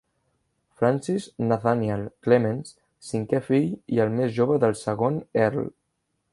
Francis 0.79 1.27
Nathanial 1.49 2.07
Clements, 2.27 2.73
cinquè 3.11 3.43
fill 3.51 3.69
i 3.97 4.03
el 4.07 4.17
més 4.19 4.35
jove 4.41 4.61
del 4.67 4.77
segon 4.83 5.25
Earl. 5.47 5.73